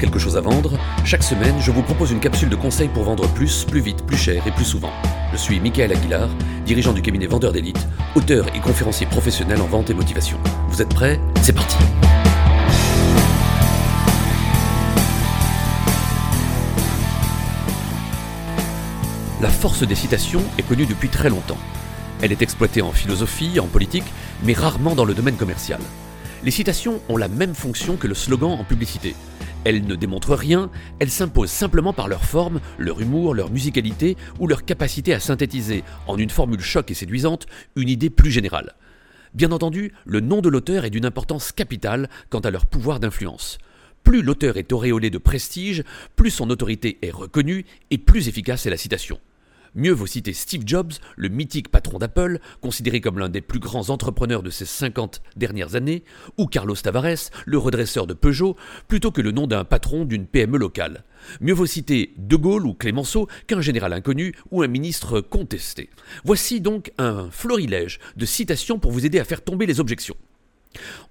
quelque 0.00 0.18
chose 0.18 0.36
à 0.36 0.40
vendre, 0.40 0.78
chaque 1.04 1.22
semaine, 1.22 1.54
je 1.60 1.70
vous 1.70 1.82
propose 1.82 2.10
une 2.10 2.20
capsule 2.20 2.48
de 2.48 2.56
conseils 2.56 2.88
pour 2.88 3.04
vendre 3.04 3.28
plus, 3.28 3.64
plus 3.64 3.80
vite, 3.80 4.04
plus 4.06 4.16
cher 4.16 4.42
et 4.46 4.50
plus 4.50 4.64
souvent. 4.64 4.90
Je 5.32 5.36
suis 5.36 5.60
Michael 5.60 5.92
Aguilar, 5.92 6.28
dirigeant 6.64 6.94
du 6.94 7.02
cabinet 7.02 7.26
Vendeur 7.26 7.52
d'élite, 7.52 7.86
auteur 8.16 8.46
et 8.54 8.60
conférencier 8.60 9.06
professionnel 9.06 9.60
en 9.60 9.66
vente 9.66 9.90
et 9.90 9.94
motivation. 9.94 10.38
Vous 10.68 10.80
êtes 10.80 10.88
prêts? 10.94 11.20
C'est 11.42 11.52
parti 11.52 11.76
La 19.42 19.48
force 19.48 19.86
des 19.86 19.94
citations 19.94 20.42
est 20.58 20.62
connue 20.62 20.86
depuis 20.86 21.08
très 21.08 21.28
longtemps. 21.28 21.58
Elle 22.22 22.32
est 22.32 22.42
exploitée 22.42 22.82
en 22.82 22.92
philosophie, 22.92 23.60
en 23.60 23.66
politique, 23.66 24.04
mais 24.44 24.54
rarement 24.54 24.94
dans 24.94 25.04
le 25.04 25.14
domaine 25.14 25.36
commercial. 25.36 25.80
Les 26.42 26.50
citations 26.50 27.02
ont 27.10 27.18
la 27.18 27.28
même 27.28 27.54
fonction 27.54 27.96
que 27.96 28.06
le 28.06 28.14
slogan 28.14 28.52
en 28.52 28.64
publicité. 28.64 29.14
Elles 29.64 29.84
ne 29.84 29.94
démontrent 29.94 30.34
rien, 30.34 30.70
elles 30.98 31.10
s'imposent 31.10 31.50
simplement 31.50 31.92
par 31.92 32.08
leur 32.08 32.24
forme, 32.24 32.60
leur 32.78 33.02
humour, 33.02 33.34
leur 33.34 33.50
musicalité 33.50 34.16
ou 34.38 34.46
leur 34.46 34.64
capacité 34.64 35.12
à 35.12 35.20
synthétiser, 35.20 35.84
en 36.06 36.16
une 36.16 36.30
formule 36.30 36.62
choc 36.62 36.90
et 36.90 36.94
séduisante, 36.94 37.46
une 37.76 37.90
idée 37.90 38.08
plus 38.08 38.30
générale. 38.30 38.74
Bien 39.34 39.52
entendu, 39.52 39.92
le 40.06 40.20
nom 40.20 40.40
de 40.40 40.48
l'auteur 40.48 40.86
est 40.86 40.90
d'une 40.90 41.04
importance 41.04 41.52
capitale 41.52 42.08
quant 42.30 42.40
à 42.40 42.50
leur 42.50 42.64
pouvoir 42.64 43.00
d'influence. 43.00 43.58
Plus 44.02 44.22
l'auteur 44.22 44.56
est 44.56 44.72
auréolé 44.72 45.10
de 45.10 45.18
prestige, 45.18 45.84
plus 46.16 46.30
son 46.30 46.48
autorité 46.48 46.98
est 47.02 47.10
reconnue 47.10 47.66
et 47.90 47.98
plus 47.98 48.28
efficace 48.28 48.64
est 48.64 48.70
la 48.70 48.78
citation. 48.78 49.20
Mieux 49.76 49.92
vaut 49.92 50.06
citer 50.06 50.32
Steve 50.32 50.62
Jobs, 50.66 50.92
le 51.16 51.28
mythique 51.28 51.70
patron 51.70 51.98
d'Apple, 51.98 52.40
considéré 52.60 53.00
comme 53.00 53.20
l'un 53.20 53.28
des 53.28 53.40
plus 53.40 53.60
grands 53.60 53.90
entrepreneurs 53.90 54.42
de 54.42 54.50
ces 54.50 54.64
50 54.64 55.22
dernières 55.36 55.76
années, 55.76 56.02
ou 56.38 56.46
Carlos 56.46 56.74
Tavares, 56.74 57.30
le 57.46 57.58
redresseur 57.58 58.08
de 58.08 58.14
Peugeot, 58.14 58.56
plutôt 58.88 59.12
que 59.12 59.20
le 59.20 59.30
nom 59.30 59.46
d'un 59.46 59.64
patron 59.64 60.04
d'une 60.04 60.26
PME 60.26 60.58
locale. 60.58 61.04
Mieux 61.40 61.54
vaut 61.54 61.66
citer 61.66 62.14
De 62.16 62.34
Gaulle 62.34 62.66
ou 62.66 62.74
Clémenceau 62.74 63.28
qu'un 63.46 63.60
général 63.60 63.92
inconnu 63.92 64.34
ou 64.50 64.62
un 64.62 64.66
ministre 64.66 65.20
contesté. 65.20 65.88
Voici 66.24 66.60
donc 66.60 66.92
un 66.98 67.30
florilège 67.30 68.00
de 68.16 68.26
citations 68.26 68.80
pour 68.80 68.90
vous 68.90 69.06
aider 69.06 69.20
à 69.20 69.24
faire 69.24 69.44
tomber 69.44 69.66
les 69.66 69.78
objections. 69.78 70.16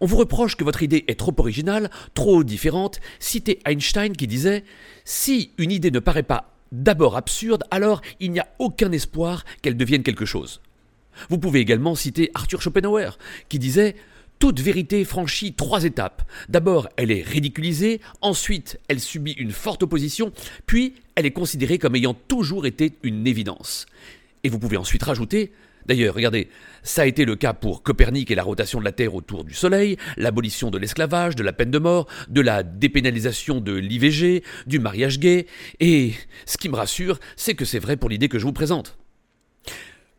On 0.01 0.05
vous 0.05 0.17
reproche 0.17 0.55
que 0.55 0.63
votre 0.63 0.83
idée 0.83 1.05
est 1.07 1.19
trop 1.19 1.35
originale, 1.37 1.89
trop 2.13 2.43
différente. 2.43 2.99
Citez 3.19 3.59
Einstein 3.65 4.15
qui 4.15 4.27
disait 4.27 4.63
Si 5.05 5.51
une 5.57 5.71
idée 5.71 5.91
ne 5.91 5.99
paraît 5.99 6.23
pas 6.23 6.58
d'abord 6.71 7.17
absurde, 7.17 7.63
alors 7.71 8.01
il 8.19 8.31
n'y 8.31 8.39
a 8.39 8.47
aucun 8.59 8.91
espoir 8.91 9.45
qu'elle 9.61 9.77
devienne 9.77 10.03
quelque 10.03 10.25
chose. 10.25 10.61
Vous 11.29 11.37
pouvez 11.37 11.59
également 11.59 11.95
citer 11.95 12.31
Arthur 12.33 12.61
Schopenhauer, 12.61 13.17
qui 13.49 13.59
disait 13.59 13.95
toute 14.39 14.61
vérité 14.61 15.03
franchit 15.03 15.53
trois 15.53 15.83
étapes. 15.83 16.23
D'abord, 16.47 16.87
elle 16.95 17.11
est 17.11 17.23
ridiculisée, 17.23 17.99
ensuite, 18.21 18.79
elle 18.87 19.01
subit 19.01 19.33
une 19.33 19.51
forte 19.51 19.83
opposition, 19.83 20.31
puis 20.65 20.95
elle 21.15 21.25
est 21.25 21.31
considérée 21.31 21.77
comme 21.77 21.95
ayant 21.95 22.13
toujours 22.13 22.65
été 22.65 22.93
une 23.03 23.27
évidence. 23.27 23.85
Et 24.45 24.49
vous 24.49 24.59
pouvez 24.59 24.77
ensuite 24.77 25.03
rajouter 25.03 25.51
D'ailleurs, 25.85 26.15
regardez, 26.15 26.49
ça 26.83 27.03
a 27.03 27.05
été 27.05 27.25
le 27.25 27.35
cas 27.35 27.53
pour 27.53 27.83
Copernic 27.83 28.29
et 28.31 28.35
la 28.35 28.43
rotation 28.43 28.79
de 28.79 28.85
la 28.85 28.91
Terre 28.91 29.15
autour 29.15 29.43
du 29.43 29.53
Soleil, 29.53 29.97
l'abolition 30.17 30.69
de 30.69 30.77
l'esclavage, 30.77 31.35
de 31.35 31.43
la 31.43 31.53
peine 31.53 31.71
de 31.71 31.79
mort, 31.79 32.07
de 32.29 32.41
la 32.41 32.63
dépénalisation 32.63 33.59
de 33.59 33.73
l'IVG, 33.73 34.43
du 34.67 34.79
mariage 34.79 35.19
gay, 35.19 35.47
et 35.79 36.13
ce 36.45 36.57
qui 36.57 36.69
me 36.69 36.75
rassure, 36.75 37.19
c'est 37.35 37.55
que 37.55 37.65
c'est 37.65 37.79
vrai 37.79 37.97
pour 37.97 38.09
l'idée 38.09 38.29
que 38.29 38.39
je 38.39 38.45
vous 38.45 38.53
présente. 38.53 38.97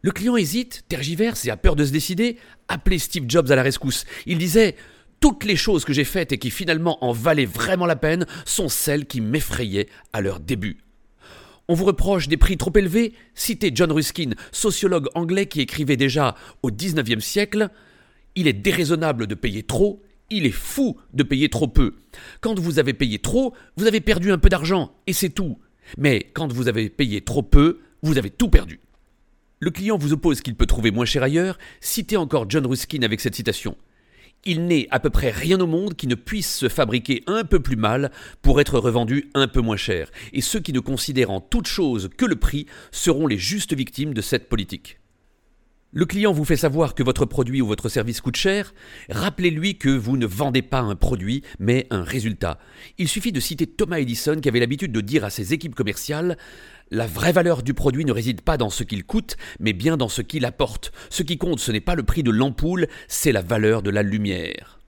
Le 0.02 0.12
client 0.12 0.36
hésite, 0.36 0.84
tergiverse 0.88 1.44
et 1.44 1.50
a 1.50 1.56
peur 1.56 1.76
de 1.76 1.84
se 1.84 1.92
décider. 1.92 2.38
Appelez 2.68 2.98
Steve 2.98 3.26
Jobs 3.28 3.50
à 3.50 3.56
la 3.56 3.62
rescousse. 3.62 4.06
Il 4.24 4.38
disait 4.38 4.76
Toutes 5.20 5.44
les 5.44 5.56
choses 5.56 5.84
que 5.84 5.92
j'ai 5.92 6.04
faites 6.04 6.32
et 6.32 6.38
qui 6.38 6.50
finalement 6.50 7.04
en 7.04 7.12
valaient 7.12 7.44
vraiment 7.44 7.84
la 7.84 7.96
peine 7.96 8.26
sont 8.46 8.70
celles 8.70 9.04
qui 9.04 9.20
m'effrayaient 9.20 9.88
à 10.14 10.22
leur 10.22 10.40
début. 10.40 10.78
On 11.70 11.74
vous 11.74 11.84
reproche 11.84 12.26
des 12.26 12.36
prix 12.36 12.56
trop 12.56 12.72
élevés 12.74 13.12
Citez 13.36 13.70
John 13.72 13.92
Ruskin, 13.92 14.30
sociologue 14.50 15.06
anglais 15.14 15.46
qui 15.46 15.60
écrivait 15.60 15.96
déjà 15.96 16.34
au 16.64 16.72
XIXe 16.72 17.24
siècle 17.24 17.68
Il 18.34 18.48
est 18.48 18.52
déraisonnable 18.52 19.28
de 19.28 19.36
payer 19.36 19.62
trop, 19.62 20.02
il 20.30 20.46
est 20.46 20.50
fou 20.50 20.98
de 21.14 21.22
payer 21.22 21.48
trop 21.48 21.68
peu. 21.68 21.94
Quand 22.40 22.58
vous 22.58 22.80
avez 22.80 22.92
payé 22.92 23.20
trop, 23.20 23.54
vous 23.76 23.86
avez 23.86 24.00
perdu 24.00 24.32
un 24.32 24.38
peu 24.38 24.48
d'argent, 24.48 24.96
et 25.06 25.12
c'est 25.12 25.28
tout. 25.28 25.60
Mais 25.96 26.26
quand 26.34 26.52
vous 26.52 26.66
avez 26.66 26.90
payé 26.90 27.20
trop 27.20 27.44
peu, 27.44 27.78
vous 28.02 28.18
avez 28.18 28.30
tout 28.30 28.48
perdu. 28.48 28.80
Le 29.60 29.70
client 29.70 29.96
vous 29.96 30.12
oppose 30.12 30.40
qu'il 30.40 30.56
peut 30.56 30.66
trouver 30.66 30.90
moins 30.90 31.04
cher 31.04 31.22
ailleurs, 31.22 31.56
citez 31.80 32.16
encore 32.16 32.50
John 32.50 32.66
Ruskin 32.66 33.02
avec 33.02 33.20
cette 33.20 33.36
citation. 33.36 33.76
Il 34.46 34.66
n'est 34.66 34.88
à 34.90 35.00
peu 35.00 35.10
près 35.10 35.30
rien 35.30 35.60
au 35.60 35.66
monde 35.66 35.94
qui 35.94 36.06
ne 36.06 36.14
puisse 36.14 36.54
se 36.56 36.68
fabriquer 36.68 37.22
un 37.26 37.44
peu 37.44 37.60
plus 37.60 37.76
mal 37.76 38.10
pour 38.40 38.60
être 38.60 38.78
revendu 38.78 39.30
un 39.34 39.48
peu 39.48 39.60
moins 39.60 39.76
cher, 39.76 40.10
et 40.32 40.40
ceux 40.40 40.60
qui 40.60 40.72
ne 40.72 40.80
considèrent 40.80 41.30
en 41.30 41.40
toute 41.40 41.66
chose 41.66 42.08
que 42.16 42.24
le 42.24 42.36
prix 42.36 42.66
seront 42.90 43.26
les 43.26 43.38
justes 43.38 43.74
victimes 43.74 44.14
de 44.14 44.22
cette 44.22 44.48
politique. 44.48 44.99
Le 45.92 46.04
client 46.04 46.32
vous 46.32 46.44
fait 46.44 46.56
savoir 46.56 46.94
que 46.94 47.02
votre 47.02 47.24
produit 47.24 47.60
ou 47.60 47.66
votre 47.66 47.88
service 47.88 48.20
coûte 48.20 48.36
cher, 48.36 48.74
rappelez-lui 49.08 49.76
que 49.76 49.88
vous 49.88 50.16
ne 50.16 50.24
vendez 50.24 50.62
pas 50.62 50.78
un 50.78 50.94
produit, 50.94 51.42
mais 51.58 51.88
un 51.90 52.04
résultat. 52.04 52.60
Il 52.96 53.08
suffit 53.08 53.32
de 53.32 53.40
citer 53.40 53.66
Thomas 53.66 53.98
Edison 53.98 54.36
qui 54.40 54.48
avait 54.48 54.60
l'habitude 54.60 54.92
de 54.92 55.00
dire 55.00 55.24
à 55.24 55.30
ses 55.30 55.52
équipes 55.52 55.74
commerciales 55.74 56.38
La 56.92 57.08
vraie 57.08 57.32
valeur 57.32 57.64
du 57.64 57.74
produit 57.74 58.04
ne 58.04 58.12
réside 58.12 58.42
pas 58.42 58.56
dans 58.56 58.70
ce 58.70 58.84
qu'il 58.84 59.02
coûte, 59.02 59.36
mais 59.58 59.72
bien 59.72 59.96
dans 59.96 60.08
ce 60.08 60.22
qu'il 60.22 60.44
apporte. 60.44 60.92
Ce 61.10 61.24
qui 61.24 61.38
compte, 61.38 61.58
ce 61.58 61.72
n'est 61.72 61.80
pas 61.80 61.96
le 61.96 62.04
prix 62.04 62.22
de 62.22 62.30
l'ampoule, 62.30 62.86
c'est 63.08 63.32
la 63.32 63.42
valeur 63.42 63.82
de 63.82 63.90
la 63.90 64.04
lumière. 64.04 64.78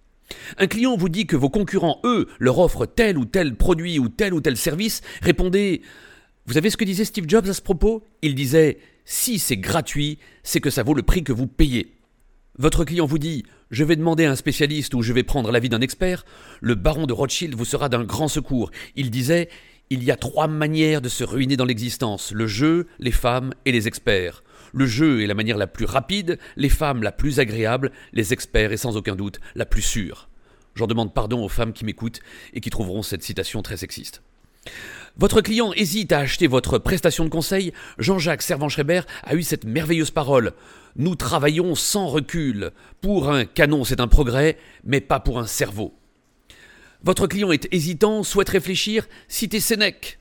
Un 0.57 0.69
client 0.69 0.97
vous 0.97 1.09
dit 1.09 1.27
que 1.27 1.35
vos 1.35 1.51
concurrents, 1.51 1.99
eux, 2.05 2.29
leur 2.39 2.61
offrent 2.61 2.87
tel 2.87 3.19
ou 3.19 3.25
tel 3.25 3.57
produit 3.57 3.99
ou 3.99 4.09
tel 4.09 4.35
ou 4.35 4.41
tel 4.41 4.57
service, 4.57 5.01
répondez 5.21 5.83
Vous 6.47 6.53
savez 6.53 6.71
ce 6.71 6.77
que 6.77 6.85
disait 6.85 7.05
Steve 7.05 7.25
Jobs 7.27 7.49
à 7.49 7.55
ce 7.55 7.61
propos? 7.61 8.05
Il 8.23 8.37
disait 8.37 8.79
si 9.05 9.39
c'est 9.39 9.57
gratuit, 9.57 10.19
c'est 10.43 10.61
que 10.61 10.71
ça 10.71 10.83
vaut 10.83 10.95
le 10.95 11.03
prix 11.03 11.25
que 11.25 11.33
vous 11.33 11.47
payez. 11.47 11.97
Votre 12.59 12.85
client 12.85 13.07
vous 13.07 13.19
dit 13.19 13.45
Je 13.71 13.83
vais 13.83 13.97
demander 13.97 14.27
à 14.27 14.31
un 14.31 14.37
spécialiste 14.37 14.95
ou 14.95 15.03
je 15.03 15.13
vais 15.13 15.23
prendre 15.23 15.51
l'avis 15.51 15.69
d'un 15.69 15.81
expert. 15.81 16.25
Le 16.61 16.75
baron 16.75 17.07
de 17.07 17.13
Rothschild 17.13 17.55
vous 17.55 17.65
sera 17.65 17.89
d'un 17.89 18.05
grand 18.05 18.29
secours. 18.29 18.71
Il 18.95 19.11
disait 19.11 19.49
Il 19.91 20.05
y 20.05 20.11
a 20.11 20.17
trois 20.17 20.49
manières 20.49 21.01
de 21.01 21.09
se 21.09 21.25
ruiner 21.25 21.57
dans 21.57 21.65
l'existence 21.65 22.33
le 22.33 22.47
jeu, 22.47 22.87
les 22.99 23.11
femmes 23.11 23.55
et 23.65 23.73
les 23.73 23.89
experts. 23.89 24.45
Le 24.75 24.87
jeu 24.87 25.23
est 25.23 25.27
la 25.27 25.35
manière 25.35 25.59
la 25.59 25.67
plus 25.67 25.85
rapide, 25.85 26.39
les 26.57 26.69
femmes 26.69 27.03
la 27.03 27.13
plus 27.13 27.41
agréable, 27.41 27.91
les 28.13 28.33
experts 28.33 28.73
est 28.73 28.79
sans 28.79 28.97
aucun 28.97 29.17
doute 29.17 29.41
la 29.55 29.67
plus 29.67 29.83
sûre. 29.83 30.29
J'en 30.75 30.87
demande 30.87 31.13
pardon 31.13 31.45
aux 31.45 31.49
femmes 31.49 31.73
qui 31.73 31.85
m'écoutent 31.85 32.21
et 32.55 32.61
qui 32.61 32.71
trouveront 32.71 33.03
cette 33.03 33.23
citation 33.23 33.63
très 33.63 33.77
sexiste. 33.77 34.23
Votre 35.19 35.43
client 35.43 35.73
hésite 35.75 36.11
à 36.13 36.21
acheter 36.21 36.47
votre 36.47 36.79
prestation 36.79 37.25
de 37.25 37.29
conseil, 37.29 37.73
Jean-Jacques 37.99 38.43
Servan-Schreiber 38.43 39.03
a 39.25 39.35
eu 39.35 39.43
cette 39.43 39.67
merveilleuse 39.67 40.11
parole. 40.11 40.53
Nous 40.97 41.17
travaillons 41.17 41.75
sans 41.75 42.07
recul. 42.07 42.71
Pour 43.03 43.31
un 43.31 43.45
canon, 43.45 43.85
c'est 43.85 44.01
un 44.01 44.09
progrès, 44.09 44.57
mais 44.85 45.03
pas 45.03 45.21
pour 45.21 45.39
un 45.39 45.47
cerveau. 45.47 45.93
Votre 47.05 47.27
client 47.27 47.53
est 47.53 47.69
hésitant, 47.73 48.23
souhaite 48.23 48.49
réfléchir, 48.49 49.07
citez 49.29 49.61
Sénèque. 49.61 50.19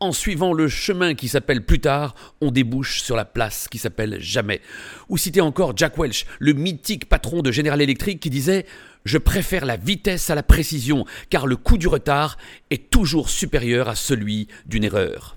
En 0.00 0.12
suivant 0.12 0.52
le 0.52 0.66
chemin 0.66 1.14
qui 1.14 1.28
s'appelle 1.28 1.64
plus 1.64 1.78
tard, 1.78 2.14
on 2.40 2.50
débouche 2.50 3.02
sur 3.02 3.14
la 3.14 3.24
place 3.24 3.68
qui 3.68 3.78
s'appelle 3.78 4.18
jamais. 4.18 4.60
Ou 5.08 5.16
citez 5.16 5.40
encore 5.40 5.76
Jack 5.76 5.96
Welch, 5.98 6.26
le 6.40 6.54
mythique 6.54 7.08
patron 7.08 7.40
de 7.42 7.52
General 7.52 7.80
Electric 7.80 8.18
qui 8.18 8.30
disait 8.30 8.66
je 9.04 9.18
préfère 9.18 9.64
la 9.64 9.76
vitesse 9.76 10.30
à 10.30 10.34
la 10.34 10.42
précision, 10.42 11.04
car 11.30 11.46
le 11.46 11.56
coût 11.56 11.78
du 11.78 11.88
retard 11.88 12.38
est 12.70 12.90
toujours 12.90 13.30
supérieur 13.30 13.88
à 13.88 13.94
celui 13.94 14.48
d'une 14.66 14.84
erreur. 14.84 15.36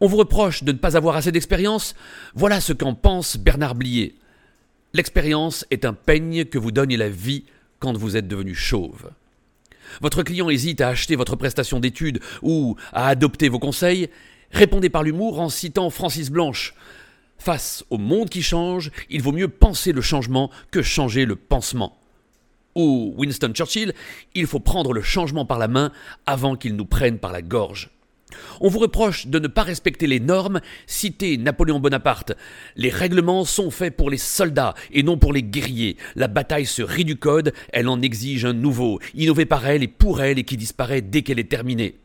On 0.00 0.06
vous 0.06 0.16
reproche 0.16 0.62
de 0.62 0.72
ne 0.72 0.78
pas 0.78 0.96
avoir 0.96 1.16
assez 1.16 1.30
d'expérience 1.30 1.94
Voilà 2.34 2.60
ce 2.60 2.72
qu'en 2.72 2.94
pense 2.94 3.36
Bernard 3.36 3.74
Blier. 3.74 4.16
L'expérience 4.94 5.66
est 5.70 5.84
un 5.84 5.92
peigne 5.92 6.46
que 6.46 6.58
vous 6.58 6.72
donne 6.72 6.94
la 6.96 7.10
vie 7.10 7.44
quand 7.78 7.96
vous 7.96 8.16
êtes 8.16 8.26
devenu 8.26 8.54
chauve. 8.54 9.10
Votre 10.00 10.22
client 10.22 10.48
hésite 10.48 10.80
à 10.80 10.88
acheter 10.88 11.16
votre 11.16 11.36
prestation 11.36 11.80
d'études 11.80 12.20
ou 12.42 12.76
à 12.92 13.08
adopter 13.08 13.48
vos 13.48 13.58
conseils 13.58 14.08
Répondez 14.52 14.88
par 14.88 15.04
l'humour 15.04 15.38
en 15.38 15.48
citant 15.48 15.90
Francis 15.90 16.30
Blanche. 16.30 16.74
Face 17.38 17.84
au 17.90 17.98
monde 17.98 18.30
qui 18.30 18.42
change, 18.42 18.90
il 19.08 19.22
vaut 19.22 19.32
mieux 19.32 19.48
penser 19.48 19.92
le 19.92 20.00
changement 20.00 20.50
que 20.70 20.82
changer 20.82 21.24
le 21.24 21.36
pansement 21.36 21.99
ou 22.74 23.14
Winston 23.16 23.52
Churchill, 23.54 23.92
il 24.34 24.46
faut 24.46 24.60
prendre 24.60 24.92
le 24.92 25.02
changement 25.02 25.44
par 25.44 25.58
la 25.58 25.68
main 25.68 25.92
avant 26.26 26.56
qu'il 26.56 26.76
nous 26.76 26.84
prenne 26.84 27.18
par 27.18 27.32
la 27.32 27.42
gorge. 27.42 27.90
On 28.60 28.68
vous 28.68 28.78
reproche 28.78 29.26
de 29.26 29.38
ne 29.38 29.48
pas 29.48 29.62
respecter 29.62 30.06
les 30.06 30.20
normes, 30.20 30.60
citez 30.86 31.36
Napoléon 31.36 31.80
Bonaparte. 31.80 32.32
Les 32.76 32.90
règlements 32.90 33.44
sont 33.44 33.70
faits 33.70 33.96
pour 33.96 34.10
les 34.10 34.18
soldats 34.18 34.74
et 34.92 35.02
non 35.02 35.18
pour 35.18 35.32
les 35.32 35.42
guerriers. 35.42 35.96
La 36.16 36.28
bataille 36.28 36.66
se 36.66 36.82
rit 36.82 37.04
du 37.04 37.16
code, 37.16 37.52
elle 37.72 37.88
en 37.88 38.02
exige 38.02 38.44
un 38.44 38.52
nouveau, 38.52 39.00
innové 39.14 39.46
par 39.46 39.66
elle 39.66 39.82
et 39.82 39.88
pour 39.88 40.20
elle 40.20 40.38
et 40.38 40.44
qui 40.44 40.56
disparaît 40.56 41.02
dès 41.02 41.22
qu'elle 41.22 41.38
est 41.38 41.50
terminée. 41.50 41.96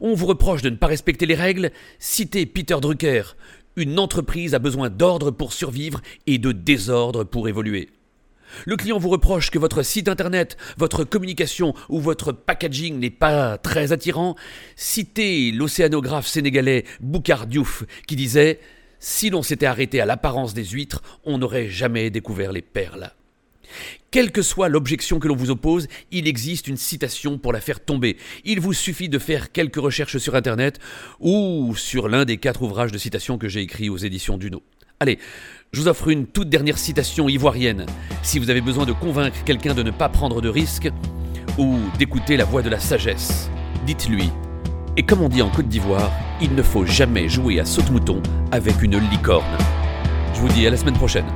On 0.00 0.14
vous 0.14 0.26
reproche 0.26 0.62
de 0.62 0.70
ne 0.70 0.76
pas 0.76 0.88
respecter 0.88 1.26
les 1.26 1.36
règles, 1.36 1.70
citez 1.98 2.46
Peter 2.46 2.76
Drucker. 2.80 3.22
Une 3.76 3.98
entreprise 4.00 4.54
a 4.54 4.58
besoin 4.58 4.90
d'ordre 4.90 5.30
pour 5.30 5.52
survivre 5.52 6.00
et 6.26 6.38
de 6.38 6.50
désordre 6.50 7.22
pour 7.22 7.48
évoluer. 7.48 7.88
Le 8.66 8.76
client 8.76 8.98
vous 8.98 9.08
reproche 9.08 9.50
que 9.50 9.58
votre 9.58 9.82
site 9.82 10.08
internet, 10.08 10.56
votre 10.76 11.04
communication 11.04 11.74
ou 11.88 12.00
votre 12.00 12.32
packaging 12.32 12.98
n'est 12.98 13.10
pas 13.10 13.58
très 13.58 13.92
attirant. 13.92 14.36
Citez 14.76 15.52
l'océanographe 15.52 16.26
sénégalais 16.26 16.84
Boukhar 17.00 17.46
Diouf 17.46 17.84
qui 18.06 18.16
disait 18.16 18.60
Si 18.98 19.30
l'on 19.30 19.42
s'était 19.42 19.66
arrêté 19.66 20.00
à 20.00 20.06
l'apparence 20.06 20.54
des 20.54 20.64
huîtres, 20.64 21.02
on 21.24 21.38
n'aurait 21.38 21.68
jamais 21.68 22.10
découvert 22.10 22.52
les 22.52 22.62
perles. 22.62 23.12
Quelle 24.10 24.32
que 24.32 24.42
soit 24.42 24.68
l'objection 24.68 25.18
que 25.18 25.28
l'on 25.28 25.36
vous 25.36 25.50
oppose, 25.50 25.88
il 26.10 26.26
existe 26.26 26.68
une 26.68 26.78
citation 26.78 27.38
pour 27.38 27.52
la 27.52 27.60
faire 27.60 27.84
tomber. 27.84 28.16
Il 28.44 28.60
vous 28.60 28.72
suffit 28.72 29.10
de 29.10 29.18
faire 29.18 29.52
quelques 29.52 29.76
recherches 29.76 30.18
sur 30.18 30.34
Internet 30.34 30.78
ou 31.20 31.74
sur 31.76 32.08
l'un 32.08 32.24
des 32.24 32.38
quatre 32.38 32.62
ouvrages 32.62 32.92
de 32.92 32.98
citation 32.98 33.36
que 33.36 33.48
j'ai 33.48 33.60
écrits 33.60 33.90
aux 33.90 33.98
éditions 33.98 34.38
Duno. 34.38 34.62
Allez, 35.00 35.20
je 35.72 35.80
vous 35.80 35.86
offre 35.86 36.08
une 36.08 36.26
toute 36.26 36.48
dernière 36.48 36.76
citation 36.76 37.28
ivoirienne. 37.28 37.86
Si 38.24 38.40
vous 38.40 38.50
avez 38.50 38.60
besoin 38.60 38.84
de 38.84 38.90
convaincre 38.90 39.44
quelqu'un 39.44 39.72
de 39.72 39.84
ne 39.84 39.92
pas 39.92 40.08
prendre 40.08 40.40
de 40.40 40.48
risques 40.48 40.90
ou 41.56 41.76
d'écouter 42.00 42.36
la 42.36 42.44
voix 42.44 42.62
de 42.62 42.68
la 42.68 42.80
sagesse, 42.80 43.48
dites-lui. 43.86 44.30
Et 44.96 45.04
comme 45.04 45.20
on 45.20 45.28
dit 45.28 45.40
en 45.40 45.50
Côte 45.50 45.68
d'Ivoire, 45.68 46.10
il 46.40 46.52
ne 46.52 46.64
faut 46.64 46.84
jamais 46.84 47.28
jouer 47.28 47.60
à 47.60 47.64
saute-mouton 47.64 48.20
avec 48.50 48.82
une 48.82 48.98
licorne. 48.98 49.56
Je 50.34 50.40
vous 50.40 50.48
dis 50.48 50.66
à 50.66 50.70
la 50.70 50.76
semaine 50.76 50.96
prochaine. 50.96 51.26